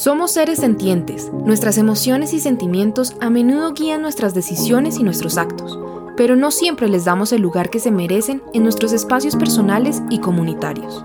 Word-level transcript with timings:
Somos 0.00 0.30
seres 0.30 0.58
sentientes. 0.58 1.30
Nuestras 1.30 1.76
emociones 1.76 2.32
y 2.32 2.40
sentimientos 2.40 3.14
a 3.20 3.28
menudo 3.28 3.74
guían 3.74 4.00
nuestras 4.00 4.32
decisiones 4.32 4.98
y 4.98 5.02
nuestros 5.02 5.36
actos, 5.36 5.78
pero 6.16 6.36
no 6.36 6.50
siempre 6.50 6.88
les 6.88 7.04
damos 7.04 7.34
el 7.34 7.42
lugar 7.42 7.68
que 7.68 7.80
se 7.80 7.90
merecen 7.90 8.42
en 8.54 8.62
nuestros 8.62 8.94
espacios 8.94 9.36
personales 9.36 10.00
y 10.08 10.20
comunitarios. 10.20 11.04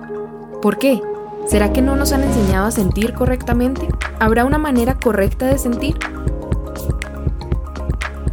¿Por 0.62 0.78
qué? 0.78 1.02
¿Será 1.46 1.74
que 1.74 1.82
no 1.82 1.98
nos 1.98 2.14
han 2.14 2.24
enseñado 2.24 2.68
a 2.68 2.72
sentir 2.72 3.14
correctamente? 3.14 3.86
¿Habrá 4.18 4.46
una 4.46 4.60
manera 4.60 4.98
correcta 4.98 5.48
de 5.48 5.58
sentir? 5.58 5.98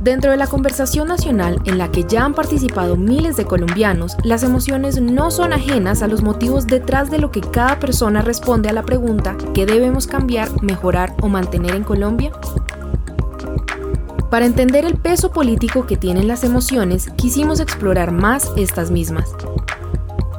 Dentro 0.02 0.32
de 0.32 0.36
la 0.36 0.48
conversación 0.48 1.06
nacional 1.06 1.60
en 1.64 1.78
la 1.78 1.92
que 1.92 2.02
ya 2.02 2.24
han 2.24 2.34
participado 2.34 2.96
miles 2.96 3.36
de 3.36 3.44
colombianos, 3.44 4.16
las 4.24 4.42
emociones 4.42 5.00
no 5.00 5.30
son 5.30 5.52
ajenas 5.52 6.02
a 6.02 6.08
los 6.08 6.22
motivos 6.22 6.66
detrás 6.66 7.08
de 7.08 7.20
lo 7.20 7.30
que 7.30 7.40
cada 7.40 7.78
persona 7.78 8.20
responde 8.20 8.68
a 8.68 8.72
la 8.72 8.82
pregunta 8.82 9.36
¿qué 9.54 9.64
debemos 9.64 10.08
cambiar, 10.08 10.60
mejorar 10.60 11.14
o 11.22 11.28
mantener 11.28 11.76
en 11.76 11.84
Colombia? 11.84 12.32
Para 14.28 14.44
entender 14.44 14.84
el 14.84 14.96
peso 14.96 15.30
político 15.30 15.86
que 15.86 15.96
tienen 15.96 16.26
las 16.26 16.42
emociones, 16.42 17.08
quisimos 17.16 17.60
explorar 17.60 18.10
más 18.10 18.50
estas 18.56 18.90
mismas. 18.90 19.32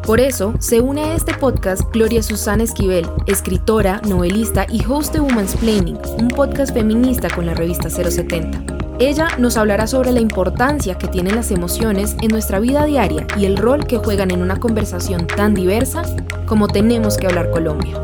Por 0.06 0.20
eso, 0.20 0.56
se 0.60 0.82
une 0.82 1.04
a 1.04 1.16
este 1.16 1.34
podcast 1.36 1.84
Gloria 1.94 2.22
Susana 2.22 2.64
Esquivel, 2.64 3.10
escritora, 3.28 4.02
novelista 4.10 4.66
y 4.70 4.84
host 4.84 5.14
de 5.14 5.22
Woman's 5.22 5.56
Planning, 5.56 5.98
un 6.20 6.28
podcast 6.28 6.74
feminista 6.74 7.30
con 7.30 7.46
la 7.46 7.54
revista 7.54 7.90
070. 7.90 8.83
Ella 9.00 9.28
nos 9.40 9.58
hablará 9.58 9.88
sobre 9.88 10.12
la 10.12 10.20
importancia 10.20 10.98
que 10.98 11.08
tienen 11.08 11.36
las 11.36 11.50
emociones 11.52 12.16
en 12.22 12.30
nuestra 12.30 12.60
vida 12.60 12.86
diaria 12.86 13.26
y 13.38 13.46
el 13.46 13.58
rol 13.58 13.88
que 13.88 13.98
juegan 13.98 14.30
en 14.30 14.42
una 14.42 14.60
conversación 14.60 15.26
tan 15.26 15.56
diversa 15.56 16.04
como 16.46 16.68
tenemos 16.68 17.18
que 17.18 17.26
hablar 17.26 17.50
Colombia. 17.50 18.00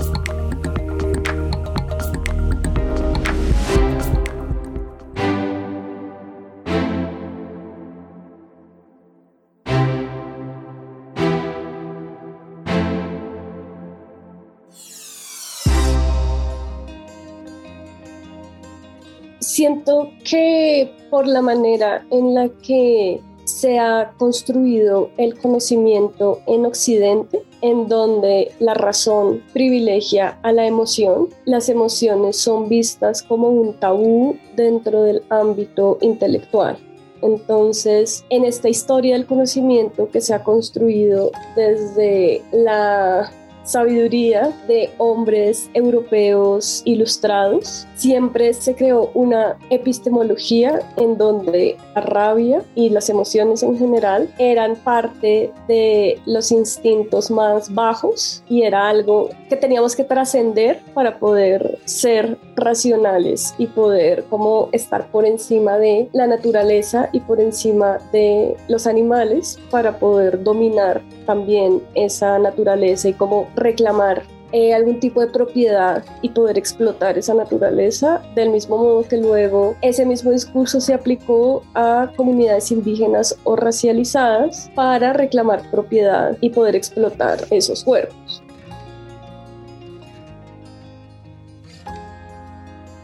Siento 19.39 20.11
que 20.23 20.91
por 21.09 21.27
la 21.27 21.41
manera 21.41 22.05
en 22.11 22.33
la 22.33 22.49
que 22.49 23.21
se 23.45 23.79
ha 23.79 24.13
construido 24.17 25.09
el 25.17 25.37
conocimiento 25.37 26.39
en 26.45 26.65
Occidente, 26.65 27.43
en 27.61 27.87
donde 27.87 28.51
la 28.59 28.73
razón 28.73 29.43
privilegia 29.53 30.39
a 30.43 30.51
la 30.51 30.67
emoción, 30.67 31.29
las 31.45 31.67
emociones 31.67 32.37
son 32.37 32.69
vistas 32.69 33.23
como 33.23 33.49
un 33.49 33.73
tabú 33.73 34.37
dentro 34.55 35.03
del 35.03 35.23
ámbito 35.29 35.97
intelectual. 36.01 36.77
Entonces, 37.21 38.23
en 38.29 38.45
esta 38.45 38.69
historia 38.69 39.15
del 39.15 39.25
conocimiento 39.25 40.09
que 40.09 40.21
se 40.21 40.33
ha 40.33 40.43
construido 40.43 41.31
desde 41.55 42.41
la 42.51 43.29
sabiduría 43.69 44.51
de 44.67 44.89
hombres 44.97 45.69
europeos 45.73 46.81
ilustrados. 46.85 47.87
Siempre 47.95 48.53
se 48.53 48.73
creó 48.73 49.11
una 49.13 49.57
epistemología 49.69 50.79
en 50.97 51.17
donde 51.17 51.77
la 51.93 52.01
rabia 52.01 52.63
y 52.73 52.89
las 52.89 53.09
emociones 53.09 53.61
en 53.61 53.77
general 53.77 54.33
eran 54.39 54.75
parte 54.75 55.51
de 55.67 56.19
los 56.25 56.51
instintos 56.51 57.29
más 57.29 57.73
bajos 57.73 58.43
y 58.49 58.63
era 58.63 58.89
algo 58.89 59.29
que 59.49 59.55
teníamos 59.55 59.95
que 59.95 60.03
trascender 60.03 60.81
para 60.93 61.19
poder 61.19 61.77
ser 61.85 62.37
racionales 62.59 63.53
y 63.57 63.67
poder 63.67 64.25
como 64.29 64.69
estar 64.71 65.09
por 65.11 65.25
encima 65.25 65.77
de 65.77 66.09
la 66.13 66.27
naturaleza 66.27 67.09
y 67.11 67.19
por 67.21 67.39
encima 67.39 67.97
de 68.11 68.55
los 68.67 68.87
animales 68.87 69.57
para 69.69 69.97
poder 69.99 70.43
dominar 70.43 71.01
también 71.25 71.81
esa 71.95 72.39
naturaleza 72.39 73.09
y 73.09 73.13
como 73.13 73.47
reclamar 73.55 74.23
eh, 74.51 74.73
algún 74.73 74.99
tipo 74.99 75.21
de 75.21 75.27
propiedad 75.27 76.03
y 76.23 76.29
poder 76.29 76.57
explotar 76.57 77.19
esa 77.19 77.35
naturaleza, 77.35 78.21
del 78.33 78.49
mismo 78.49 78.77
modo 78.77 79.03
que 79.03 79.17
luego 79.17 79.75
ese 79.81 80.05
mismo 80.07 80.31
discurso 80.31 80.81
se 80.81 80.95
aplicó 80.95 81.63
a 81.75 82.11
comunidades 82.15 82.71
indígenas 82.71 83.37
o 83.43 83.55
racializadas 83.55 84.71
para 84.73 85.13
reclamar 85.13 85.69
propiedad 85.69 86.35
y 86.41 86.49
poder 86.49 86.75
explotar 86.75 87.45
esos 87.51 87.83
cuerpos. 87.83 88.41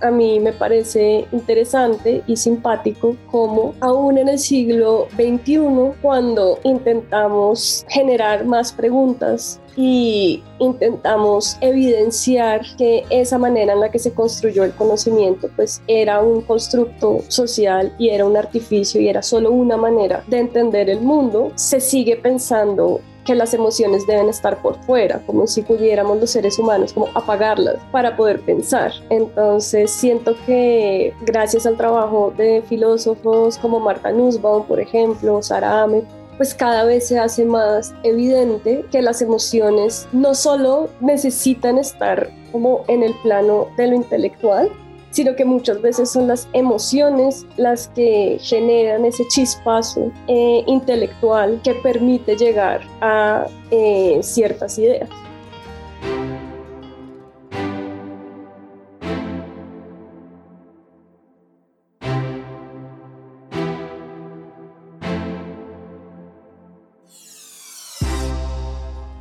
A 0.06 0.12
mí 0.12 0.40
me 0.40 0.54
parece 0.54 1.26
interesante 1.32 2.24
y 2.28 2.36
simpático 2.36 3.16
como 3.32 3.74
aún 3.82 4.18
en 4.18 4.30
el 4.30 4.40
siglo 4.40 5.08
XXI, 5.16 5.60
cuando 6.02 6.60
intentamos 6.64 7.86
generar 7.90 8.46
más 8.46 8.72
preguntas 8.72 9.60
y 9.78 10.42
intentamos 10.60 11.58
evidenciar 11.62 12.62
que 12.78 13.04
esa 13.10 13.38
manera 13.38 13.74
en 13.74 13.82
la 13.82 13.92
que 13.92 14.00
se 14.00 14.14
construyó 14.14 14.64
el 14.64 14.72
conocimiento 14.74 15.50
pues 15.56 15.82
era 15.88 16.22
un 16.22 16.42
constructo 16.42 17.20
social 17.28 17.94
y 18.00 18.10
era 18.10 18.26
un 18.26 18.38
artificio 18.38 19.02
y 19.02 19.10
era 19.10 19.22
solo 19.22 19.52
una 19.52 19.76
manera 19.76 20.24
de 20.28 20.40
entender 20.40 20.90
el 20.90 21.02
mundo, 21.02 21.52
se 21.56 21.80
sigue 21.80 22.16
pensando 22.16 23.02
que 23.26 23.36
las 23.36 23.54
emociones 23.54 24.08
deben 24.08 24.30
estar 24.30 24.62
por 24.62 24.82
fuera, 24.84 25.22
como 25.26 25.48
si 25.48 25.62
pudiéramos 25.64 26.20
los 26.20 26.30
seres 26.30 26.58
humanos 26.60 26.94
como 26.94 27.10
apagarlas 27.16 27.78
para 27.92 28.16
poder 28.16 28.40
pensar. 28.42 28.94
Entonces 29.10 29.92
siento 29.92 30.36
que 30.46 31.14
gracias 31.22 31.66
al 31.66 31.76
trabajo 31.76 32.34
de 32.38 32.64
filósofos 32.70 33.58
como 33.58 33.80
Marta 33.80 34.12
Nussbaum, 34.12 34.66
por 34.66 34.80
ejemplo, 34.80 35.42
Sara 35.42 35.84
Ahmed, 35.84 36.04
pues 36.38 36.54
cada 36.54 36.84
vez 36.84 37.08
se 37.08 37.18
hace 37.18 37.46
más 37.46 37.94
evidente 38.04 38.86
que 38.92 39.02
las 39.02 39.22
emociones 39.22 40.08
no 40.12 40.36
solo 40.36 40.90
necesitan 41.00 41.78
estar 41.78 42.30
como 42.52 42.84
en 42.88 43.04
el 43.04 43.14
plano 43.24 43.68
de 43.78 43.88
lo 43.88 43.96
intelectual, 43.96 44.70
sino 45.16 45.34
que 45.34 45.46
muchas 45.46 45.82
veces 45.82 46.12
son 46.12 46.28
las 46.28 46.46
emociones 46.52 47.46
las 47.56 47.88
que 47.88 48.38
generan 48.42 49.06
ese 49.06 49.24
chispazo 49.30 50.12
eh, 50.28 50.62
intelectual 50.68 51.62
que 51.64 51.74
permite 51.76 52.36
llegar 52.36 52.82
a 53.00 53.46
eh, 53.72 54.20
ciertas 54.22 54.78
ideas. 54.78 55.10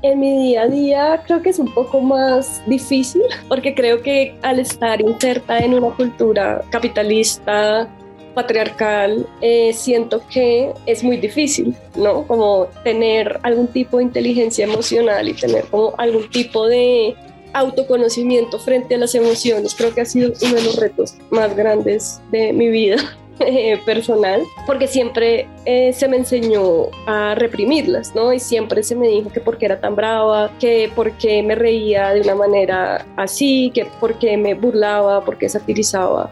En 0.05 0.21
mi 0.21 0.49
día 0.49 0.63
a 0.63 0.69
día 0.69 1.23
creo 1.27 1.41
que 1.41 1.49
es 1.49 1.59
un 1.59 1.73
poco 1.73 1.99
más 2.01 2.63
difícil 2.67 3.23
porque 3.49 3.75
creo 3.75 4.03
que 4.03 4.37
al 4.43 4.61
estar 4.61 5.01
inserta 5.01 5.59
en 5.59 5.73
una 5.73 5.89
cultura 5.97 6.63
capitalista, 6.71 7.89
patriarcal, 8.35 9.27
eh, 9.41 9.73
siento 9.73 10.21
que 10.29 10.75
es 10.85 11.03
muy 11.03 11.17
difícil, 11.17 11.75
¿no? 11.97 12.27
Como 12.27 12.67
tener 12.83 13.39
algún 13.43 13.69
tipo 13.69 13.97
de 13.97 14.05
inteligencia 14.05 14.65
emocional 14.65 15.27
y 15.27 15.33
tener 15.33 15.65
como 15.67 15.95
algún 15.97 16.29
tipo 16.29 16.67
de 16.67 17.17
autoconocimiento 17.55 18.59
frente 18.59 18.97
a 18.97 18.99
las 18.99 19.15
emociones. 19.15 19.75
Creo 19.75 19.95
que 19.95 20.03
ha 20.03 20.05
sido 20.05 20.33
uno 20.43 20.55
de 20.55 20.63
los 20.65 20.77
retos 20.77 21.15
más 21.31 21.57
grandes 21.57 22.21
de 22.31 22.53
mi 22.53 22.69
vida. 22.69 22.97
Eh, 23.41 23.81
personal, 23.85 24.43
porque 24.65 24.87
siempre 24.87 25.49
eh, 25.65 25.93
se 25.93 26.07
me 26.07 26.19
enseñó 26.19 26.87
a 27.07 27.35
reprimirlas, 27.35 28.15
¿no? 28.15 28.33
Y 28.33 28.39
siempre 28.39 28.85
se 28.85 28.95
me 28.95 29.09
dijo 29.09 29.29
que 29.31 29.41
porque 29.41 29.67
era 29.67 29.81
tan 29.81 29.97
brava, 29.97 30.53
que 30.61 30.91
porque 30.95 31.43
me 31.43 31.57
reía 31.57 32.11
de 32.11 32.21
una 32.21 32.37
manera 32.37 33.05
así, 33.17 33.73
que 33.75 33.87
porque 33.99 34.37
me 34.37 34.55
burlaba, 34.55 35.25
porque 35.25 35.49
satirizaba. 35.49 36.31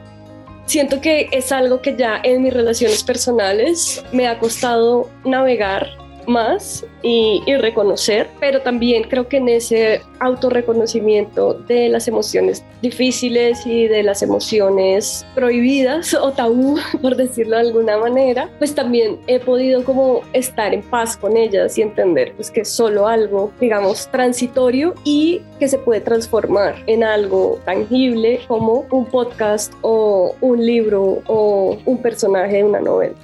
Siento 0.67 1.01
que 1.01 1.29
es 1.33 1.51
algo 1.51 1.83
que 1.83 1.97
ya 1.97 2.21
en 2.23 2.43
mis 2.43 2.55
relaciones 2.55 3.03
personales 3.03 4.05
me 4.13 4.29
ha 4.29 4.39
costado 4.39 5.09
navegar 5.25 5.89
más 6.27 6.85
y, 7.03 7.43
reconocer, 7.61 8.29
pero 8.41 8.63
también 8.63 9.05
creo 9.05 9.29
que 9.29 9.37
en 9.37 9.49
ese 9.49 10.01
autorreconocimiento 10.21 11.55
de 11.55 11.89
las 11.89 12.09
emociones 12.09 12.65
difíciles 12.81 13.67
y 13.67 13.89
de 13.89 14.03
las 14.03 14.23
emociones 14.23 15.27
prohibidas 15.35 16.15
o 16.15 16.33
tabú, 16.33 16.79
por 17.03 17.17
decirlo 17.17 17.57
de 17.57 17.63
alguna 17.63 17.99
manera, 17.99 18.49
pues 18.59 18.75
también 18.75 19.19
he 19.27 19.39
podido 19.39 19.85
como 19.85 20.23
estar 20.33 20.73
en 20.73 20.83
paz 20.83 21.17
con 21.17 21.37
ellas 21.37 21.77
y 21.79 21.83
entender 21.83 22.33
pues 22.35 22.51
que 22.51 22.63
es 22.63 22.69
solo 22.69 23.07
algo, 23.07 23.53
digamos, 23.61 24.09
transitorio 24.09 24.95
y 25.05 25.43
que 25.59 25.69
se 25.69 25.79
puede 25.79 26.01
transformar 26.01 26.77
en 26.87 27.05
algo 27.05 27.61
tangible 27.65 28.41
como 28.49 28.87
un 28.91 29.07
podcast 29.07 29.73
o 29.83 30.35
un 30.41 30.65
libro 30.65 31.23
o 31.27 31.77
un 31.85 31.99
personaje 32.03 32.57
de 32.57 32.65
una 32.65 32.81
novela. 32.81 33.15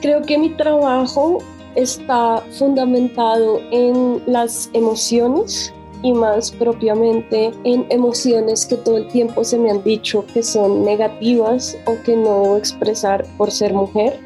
Creo 0.00 0.22
que 0.22 0.38
mi 0.38 0.50
trabajo 0.50 1.38
está 1.74 2.42
fundamentado 2.58 3.60
en 3.70 4.22
las 4.26 4.70
emociones 4.72 5.72
y 6.02 6.12
más 6.12 6.50
propiamente 6.50 7.52
en 7.64 7.86
emociones 7.90 8.66
que 8.66 8.76
todo 8.76 8.98
el 8.98 9.08
tiempo 9.08 9.44
se 9.44 9.58
me 9.58 9.70
han 9.70 9.82
dicho 9.82 10.24
que 10.32 10.42
son 10.42 10.84
negativas 10.84 11.76
o 11.86 11.96
que 12.04 12.16
no 12.16 12.56
expresar 12.56 13.24
por 13.36 13.50
ser 13.50 13.72
mujer. 13.72 14.18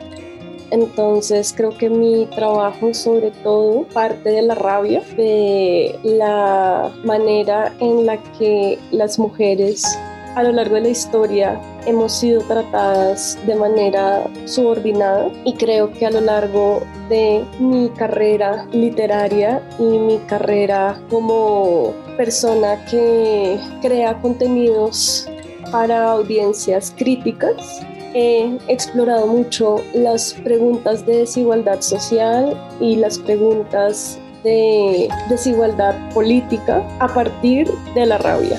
Entonces 0.71 1.53
creo 1.57 1.71
que 1.71 1.91
mi 1.91 2.27
trabajo 2.27 2.95
sobre 2.95 3.31
todo 3.43 3.85
parte 3.93 4.31
de 4.31 4.43
la 4.43 4.55
rabia, 4.55 5.03
de 5.17 5.99
la 6.05 6.93
manera 7.05 7.75
en 7.81 8.07
la 8.07 8.23
que 8.39 8.79
las 8.93 9.19
mujeres 9.19 9.85
a 10.35 10.43
lo 10.43 10.53
largo 10.53 10.77
de 10.77 10.83
la 10.83 10.89
historia 10.89 11.61
hemos 11.87 12.13
sido 12.13 12.43
tratadas 12.43 13.39
de 13.47 13.55
manera 13.55 14.25
subordinada 14.45 15.31
y 15.45 15.55
creo 15.55 15.93
que 15.93 16.07
a 16.07 16.11
lo 16.11 16.21
largo 16.21 16.83
de 17.09 17.45
mi 17.59 17.89
carrera 17.91 18.67
literaria 18.73 19.63
y 19.79 19.83
mi 19.83 20.19
carrera 20.27 21.01
como 21.11 21.93
persona 22.17 22.85
que 22.87 23.59
crea 23.81 24.21
contenidos 24.21 25.29
para 25.73 26.13
audiencias 26.13 26.93
críticas, 26.97 27.81
he 28.15 28.59
explorado 28.69 29.27
mucho 29.27 29.77
las 29.95 30.35
preguntas 30.35 31.07
de 31.07 31.19
desigualdad 31.19 31.81
social 31.81 32.57
y 32.81 32.97
las 32.97 33.19
preguntas 33.19 34.19
de 34.43 35.09
desigualdad 35.29 35.95
política 36.13 36.83
a 36.99 37.09
partir 37.09 37.71
de 37.95 38.07
la 38.07 38.19
rabia. 38.19 38.59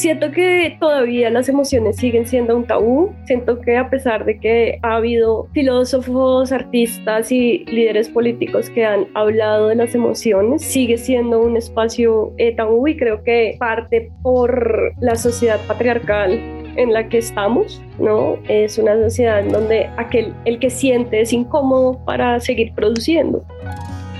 Siento 0.00 0.30
que 0.30 0.78
todavía 0.80 1.28
las 1.28 1.48
emociones 1.50 1.96
siguen 1.96 2.26
siendo 2.26 2.56
un 2.56 2.64
tabú. 2.64 3.12
Siento 3.24 3.60
que 3.60 3.76
a 3.76 3.90
pesar 3.90 4.24
de 4.24 4.40
que 4.40 4.78
ha 4.82 4.96
habido 4.96 5.48
filósofos, 5.52 6.52
artistas 6.52 7.30
y 7.30 7.64
líderes 7.66 8.08
políticos 8.08 8.70
que 8.70 8.86
han 8.86 9.06
hablado 9.14 9.68
de 9.68 9.74
las 9.74 9.94
emociones, 9.94 10.62
sigue 10.62 10.96
siendo 10.96 11.40
un 11.40 11.56
espacio 11.56 12.32
eh, 12.38 12.56
tabú 12.56 12.88
y 12.88 12.96
creo 12.96 13.22
que 13.22 13.56
parte 13.58 14.10
por 14.22 14.94
la 15.00 15.16
sociedad 15.16 15.60
patriarcal 15.66 16.32
en 16.76 16.92
la 16.94 17.08
que 17.08 17.18
estamos, 17.18 17.82
¿no? 17.98 18.38
Es 18.48 18.78
una 18.78 18.96
sociedad 18.96 19.40
en 19.40 19.52
donde 19.52 19.90
aquel, 19.98 20.32
el 20.46 20.58
que 20.58 20.70
siente 20.70 21.20
es 21.20 21.32
incómodo 21.32 22.02
para 22.06 22.40
seguir 22.40 22.72
produciendo. 22.74 23.44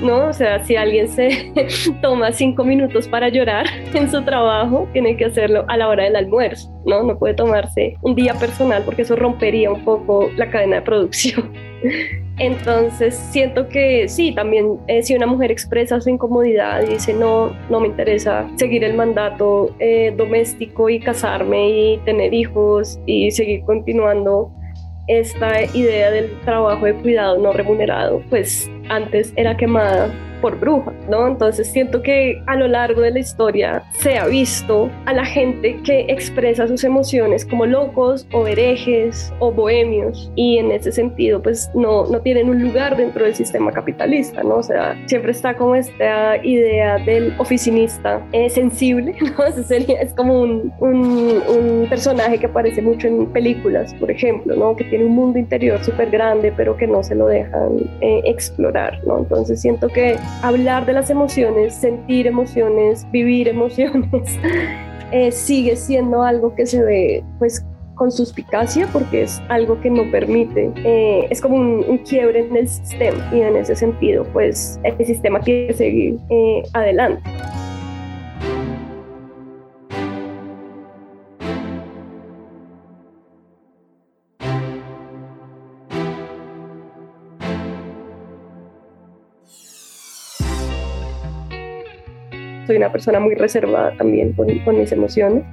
¿No? 0.00 0.28
O 0.28 0.32
sea, 0.32 0.64
si 0.64 0.76
alguien 0.76 1.08
se 1.08 1.52
toma 2.02 2.32
cinco 2.32 2.64
minutos 2.64 3.08
para 3.08 3.28
llorar 3.28 3.66
en 3.94 4.10
su 4.10 4.22
trabajo, 4.22 4.88
tiene 4.92 5.16
que 5.16 5.26
hacerlo 5.26 5.64
a 5.68 5.76
la 5.76 5.88
hora 5.88 6.04
del 6.04 6.16
almuerzo, 6.16 6.70
¿no? 6.86 7.02
No 7.02 7.18
puede 7.18 7.34
tomarse 7.34 7.96
un 8.02 8.14
día 8.14 8.34
personal 8.34 8.82
porque 8.84 9.02
eso 9.02 9.16
rompería 9.16 9.70
un 9.70 9.84
poco 9.84 10.30
la 10.36 10.50
cadena 10.50 10.76
de 10.76 10.82
producción. 10.82 11.52
Entonces 12.38 13.14
siento 13.14 13.68
que 13.68 14.08
sí, 14.08 14.32
también 14.34 14.78
eh, 14.86 15.02
si 15.02 15.14
una 15.14 15.26
mujer 15.26 15.50
expresa 15.50 16.00
su 16.00 16.08
incomodidad 16.08 16.82
y 16.82 16.94
dice 16.94 17.12
no, 17.12 17.54
no 17.68 17.80
me 17.80 17.88
interesa 17.88 18.48
seguir 18.56 18.82
el 18.82 18.94
mandato 18.94 19.74
eh, 19.78 20.14
doméstico 20.16 20.88
y 20.88 21.00
casarme 21.00 21.68
y 21.68 21.98
tener 21.98 22.32
hijos 22.32 22.98
y 23.04 23.30
seguir 23.30 23.62
continuando 23.64 24.50
esta 25.06 25.64
idea 25.74 26.10
del 26.10 26.40
trabajo 26.40 26.86
de 26.86 26.94
cuidado 26.94 27.36
no 27.36 27.52
remunerado, 27.52 28.22
pues 28.30 28.70
antes 28.90 29.32
era 29.36 29.54
quemada 29.54 30.10
por 30.40 30.58
bruja, 30.58 30.92
¿no? 31.08 31.26
Entonces 31.26 31.70
siento 31.70 32.02
que 32.02 32.42
a 32.46 32.56
lo 32.56 32.68
largo 32.68 33.00
de 33.00 33.10
la 33.10 33.18
historia 33.18 33.82
se 33.98 34.18
ha 34.18 34.26
visto 34.26 34.90
a 35.06 35.12
la 35.12 35.24
gente 35.24 35.78
que 35.84 36.06
expresa 36.08 36.66
sus 36.68 36.84
emociones 36.84 37.44
como 37.44 37.66
locos 37.66 38.26
o 38.32 38.46
herejes 38.46 39.32
o 39.38 39.50
bohemios 39.50 40.30
y 40.36 40.58
en 40.58 40.70
ese 40.72 40.92
sentido 40.92 41.42
pues 41.42 41.70
no, 41.74 42.06
no 42.06 42.20
tienen 42.20 42.48
un 42.48 42.62
lugar 42.62 42.96
dentro 42.96 43.24
del 43.24 43.34
sistema 43.34 43.72
capitalista, 43.72 44.42
¿no? 44.42 44.56
O 44.56 44.62
sea, 44.62 44.96
siempre 45.06 45.32
está 45.32 45.54
como 45.56 45.74
esta 45.74 46.42
idea 46.44 46.98
del 46.98 47.34
oficinista 47.38 48.24
eh, 48.32 48.48
sensible, 48.50 49.14
¿no? 49.38 49.62
Sería, 49.62 50.00
es 50.00 50.12
como 50.14 50.40
un, 50.40 50.72
un, 50.80 51.42
un, 51.48 51.86
personaje 51.88 52.38
que 52.38 52.46
aparece 52.46 52.82
mucho 52.82 53.08
en 53.08 53.26
películas, 53.26 53.94
por 53.94 54.10
ejemplo, 54.10 54.54
¿no? 54.54 54.76
Que 54.76 54.84
tiene 54.84 55.04
un 55.04 55.14
mundo 55.14 55.38
interior 55.38 55.82
súper 55.84 56.10
grande 56.10 56.52
pero 56.56 56.76
que 56.76 56.86
no 56.86 57.02
se 57.02 57.14
lo 57.14 57.26
dejan 57.26 57.78
eh, 58.00 58.20
explorar, 58.24 59.00
¿no? 59.06 59.18
Entonces 59.18 59.60
siento 59.60 59.88
que 59.88 60.16
hablar 60.42 60.86
de 60.86 60.92
las 60.92 61.10
emociones, 61.10 61.74
sentir 61.74 62.26
emociones, 62.26 63.06
vivir 63.10 63.48
emociones, 63.48 64.38
eh, 65.12 65.32
sigue 65.32 65.76
siendo 65.76 66.22
algo 66.22 66.54
que 66.54 66.66
se 66.66 66.82
ve 66.82 67.24
pues 67.38 67.64
con 68.00 68.10
suspicacia 68.10 68.88
porque 68.94 69.24
es 69.24 69.42
algo 69.50 69.78
que 69.80 69.90
no 69.90 70.10
permite, 70.10 70.72
eh, 70.84 71.26
es 71.28 71.40
como 71.40 71.56
un, 71.56 71.98
quiebre 71.98 72.40
en 72.40 72.56
el 72.56 72.66
sistema 72.66 73.30
y 73.30 73.42
en 73.42 73.56
ese 73.56 73.76
sentido 73.76 74.24
pues 74.32 74.80
el 74.84 75.04
sistema 75.04 75.38
que 75.40 75.72
seguir 75.74 76.18
eh, 76.30 76.62
adelante. 76.72 77.22
Soy 92.66 92.76
una 92.76 92.92
persona 92.92 93.20
muy 93.20 93.34
reservada 93.34 93.96
también 93.96 94.32
con, 94.32 94.46
con 94.60 94.78
mis 94.78 94.92
emociones. 94.92 95.44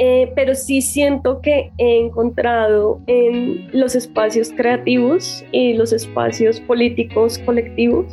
Eh, 0.00 0.32
pero 0.36 0.54
sí 0.54 0.80
siento 0.80 1.40
que 1.40 1.72
he 1.76 1.98
encontrado 1.98 3.00
en 3.08 3.68
los 3.72 3.96
espacios 3.96 4.52
creativos 4.56 5.44
y 5.50 5.74
los 5.74 5.92
espacios 5.92 6.60
políticos 6.60 7.40
colectivos, 7.40 8.06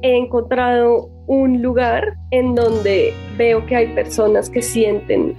he 0.00 0.16
encontrado 0.16 1.10
un 1.26 1.60
lugar 1.60 2.16
en 2.30 2.54
donde 2.54 3.12
veo 3.36 3.64
que 3.66 3.76
hay 3.76 3.88
personas 3.88 4.48
que 4.48 4.62
sienten 4.62 5.34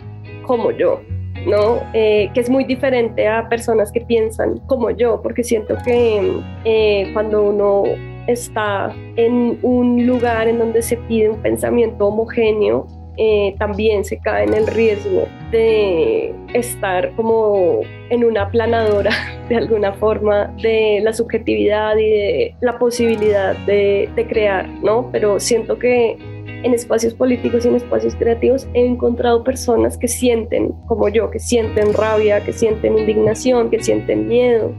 como 0.45 0.69
yo, 0.71 1.01
¿no? 1.47 1.79
Eh, 1.93 2.29
que 2.35 2.39
es 2.41 2.51
muy 2.51 2.63
diferente 2.63 3.27
a 3.27 3.49
personas 3.49 3.91
que 3.91 4.01
piensan 4.01 4.59
como 4.67 4.91
yo, 4.91 5.21
porque 5.23 5.43
siento 5.43 5.75
que 5.83 6.39
eh, 6.65 7.09
cuando 7.13 7.41
uno 7.41 7.83
está 8.27 8.93
en 9.15 9.57
un 9.61 10.05
lugar 10.05 10.47
en 10.47 10.59
donde 10.59 10.81
se 10.81 10.97
pide 10.97 11.29
un 11.29 11.41
pensamiento 11.41 12.07
homogéneo, 12.07 12.87
eh, 13.19 13.55
también 13.57 14.05
se 14.05 14.19
cae 14.19 14.43
en 14.43 14.53
el 14.53 14.67
riesgo 14.67 15.27
de 15.49 16.35
estar 16.53 17.15
como 17.15 17.81
en 18.11 18.23
una 18.23 18.51
planadora 18.51 19.11
de 19.49 19.55
alguna 19.55 19.93
forma 19.93 20.53
de 20.61 20.99
la 21.01 21.13
subjetividad 21.13 21.97
y 21.97 22.09
de 22.09 22.55
la 22.61 22.77
posibilidad 22.77 23.55
de, 23.65 24.07
de 24.15 24.27
crear, 24.27 24.69
¿no? 24.83 25.09
Pero 25.11 25.39
siento 25.39 25.79
que 25.79 26.15
en 26.63 26.73
espacios 26.73 27.13
políticos 27.13 27.65
y 27.65 27.69
en 27.69 27.75
espacios 27.75 28.15
creativos 28.15 28.67
he 28.73 28.85
encontrado 28.85 29.43
personas 29.43 29.97
que 29.97 30.07
sienten 30.07 30.73
como 30.87 31.09
yo, 31.09 31.29
que 31.29 31.39
sienten 31.39 31.93
rabia, 31.93 32.43
que 32.43 32.53
sienten 32.53 32.97
indignación, 32.97 33.69
que 33.69 33.81
sienten 33.81 34.27
miedo, 34.27 34.73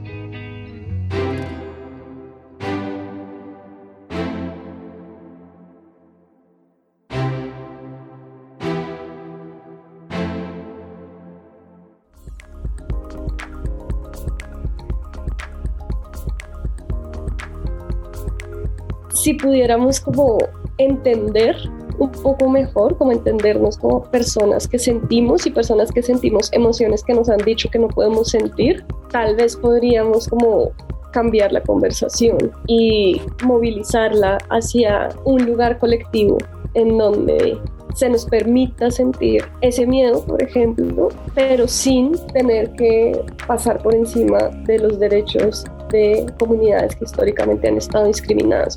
pudiéramos 19.38 20.00
como 20.00 20.38
entender 20.78 21.56
un 21.98 22.12
poco 22.12 22.48
mejor, 22.48 22.96
como 22.96 23.12
entendernos 23.12 23.76
como 23.76 24.02
personas 24.04 24.68
que 24.68 24.78
sentimos 24.78 25.46
y 25.46 25.50
personas 25.50 25.90
que 25.90 26.02
sentimos 26.02 26.52
emociones 26.52 27.02
que 27.02 27.14
nos 27.14 27.28
han 27.28 27.38
dicho 27.38 27.68
que 27.70 27.78
no 27.78 27.88
podemos 27.88 28.30
sentir, 28.30 28.84
tal 29.10 29.36
vez 29.36 29.56
podríamos 29.56 30.28
como 30.28 30.72
cambiar 31.12 31.52
la 31.52 31.62
conversación 31.62 32.52
y 32.66 33.20
movilizarla 33.44 34.38
hacia 34.50 35.08
un 35.24 35.44
lugar 35.46 35.78
colectivo 35.78 36.38
en 36.74 36.98
donde 36.98 37.58
se 37.94 38.08
nos 38.08 38.26
permita 38.26 38.90
sentir 38.90 39.44
ese 39.60 39.86
miedo, 39.86 40.22
por 40.24 40.40
ejemplo, 40.42 41.08
pero 41.34 41.66
sin 41.66 42.12
tener 42.28 42.70
que 42.72 43.20
pasar 43.46 43.82
por 43.82 43.94
encima 43.94 44.38
de 44.66 44.78
los 44.78 45.00
derechos 45.00 45.64
de 45.90 46.26
comunidades 46.38 46.94
que 46.94 47.04
históricamente 47.04 47.66
han 47.66 47.78
estado 47.78 48.06
discriminadas 48.06 48.76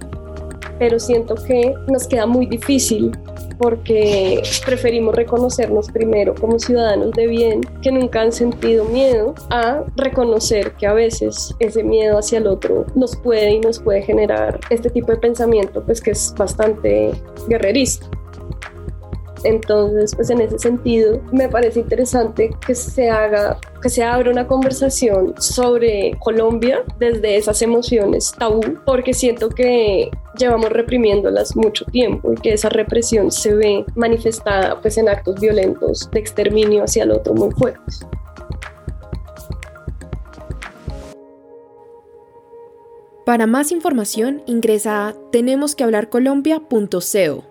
pero 0.81 0.99
siento 0.99 1.35
que 1.35 1.75
nos 1.87 2.07
queda 2.07 2.25
muy 2.25 2.47
difícil 2.47 3.11
porque 3.59 4.41
preferimos 4.65 5.13
reconocernos 5.13 5.91
primero 5.91 6.33
como 6.33 6.57
ciudadanos 6.57 7.11
de 7.11 7.27
bien 7.27 7.61
que 7.83 7.91
nunca 7.91 8.21
han 8.21 8.31
sentido 8.31 8.85
miedo 8.85 9.35
a 9.51 9.83
reconocer 9.95 10.71
que 10.71 10.87
a 10.87 10.93
veces 10.93 11.53
ese 11.59 11.83
miedo 11.83 12.17
hacia 12.17 12.39
el 12.39 12.47
otro 12.47 12.87
nos 12.95 13.15
puede 13.15 13.51
y 13.51 13.59
nos 13.59 13.77
puede 13.77 14.01
generar 14.01 14.59
este 14.71 14.89
tipo 14.89 15.11
de 15.11 15.19
pensamiento 15.19 15.83
pues 15.85 16.01
que 16.01 16.11
es 16.11 16.33
bastante 16.35 17.11
guerrerista. 17.47 18.09
Entonces, 19.43 20.15
pues 20.15 20.29
en 20.29 20.41
ese 20.41 20.59
sentido, 20.59 21.19
me 21.31 21.49
parece 21.49 21.79
interesante 21.81 22.51
que 22.65 22.75
se 22.75 23.09
haga, 23.09 23.57
que 23.81 23.89
se 23.89 24.03
abra 24.03 24.31
una 24.31 24.47
conversación 24.47 25.33
sobre 25.39 26.17
Colombia 26.19 26.83
desde 26.99 27.37
esas 27.37 27.61
emociones 27.61 28.33
tabú, 28.37 28.61
porque 28.85 29.13
siento 29.13 29.49
que 29.49 30.09
llevamos 30.37 30.69
reprimiéndolas 30.69 31.55
mucho 31.55 31.85
tiempo 31.85 32.33
y 32.33 32.35
que 32.35 32.51
esa 32.53 32.69
represión 32.69 33.31
se 33.31 33.53
ve 33.53 33.85
manifestada 33.95 34.79
pues 34.81 34.97
en 34.97 35.09
actos 35.09 35.39
violentos 35.39 36.09
de 36.11 36.19
exterminio 36.19 36.83
hacia 36.83 37.03
el 37.03 37.11
otro 37.11 37.33
muy 37.33 37.51
fuertes. 37.51 38.05
Para 43.25 43.47
más 43.47 43.71
información 43.71 44.43
ingresa 44.45 45.07
a 45.07 45.13
tenemosquehablarcolombia.co. 45.31 47.50